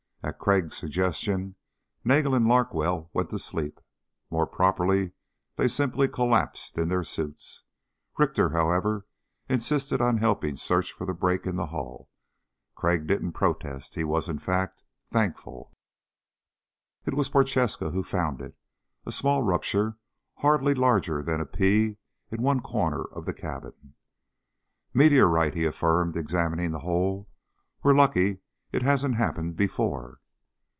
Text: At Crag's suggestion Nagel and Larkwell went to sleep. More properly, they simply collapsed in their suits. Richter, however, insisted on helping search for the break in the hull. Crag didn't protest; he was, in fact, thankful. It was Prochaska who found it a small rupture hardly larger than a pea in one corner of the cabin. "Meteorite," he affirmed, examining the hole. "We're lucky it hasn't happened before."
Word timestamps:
At 0.23 0.37
Crag's 0.37 0.77
suggestion 0.77 1.55
Nagel 2.05 2.35
and 2.35 2.45
Larkwell 2.47 3.09
went 3.11 3.31
to 3.31 3.39
sleep. 3.39 3.81
More 4.29 4.45
properly, 4.45 5.13
they 5.55 5.67
simply 5.67 6.07
collapsed 6.07 6.77
in 6.77 6.89
their 6.89 7.03
suits. 7.03 7.63
Richter, 8.19 8.49
however, 8.49 9.07
insisted 9.49 9.99
on 9.99 10.17
helping 10.17 10.57
search 10.57 10.91
for 10.91 11.05
the 11.07 11.15
break 11.15 11.47
in 11.47 11.55
the 11.55 11.65
hull. 11.65 12.07
Crag 12.75 13.07
didn't 13.07 13.31
protest; 13.31 13.95
he 13.95 14.03
was, 14.03 14.29
in 14.29 14.37
fact, 14.37 14.83
thankful. 15.09 15.75
It 17.03 17.15
was 17.15 17.27
Prochaska 17.29 17.89
who 17.89 18.03
found 18.03 18.41
it 18.41 18.55
a 19.07 19.11
small 19.11 19.41
rupture 19.41 19.97
hardly 20.35 20.75
larger 20.75 21.23
than 21.23 21.41
a 21.41 21.47
pea 21.47 21.97
in 22.29 22.43
one 22.43 22.59
corner 22.59 23.05
of 23.05 23.25
the 23.25 23.33
cabin. 23.33 23.95
"Meteorite," 24.93 25.55
he 25.55 25.65
affirmed, 25.65 26.15
examining 26.15 26.69
the 26.69 26.81
hole. 26.81 27.27
"We're 27.81 27.95
lucky 27.95 28.37
it 28.73 28.81
hasn't 28.83 29.15
happened 29.17 29.53
before." 29.57 30.17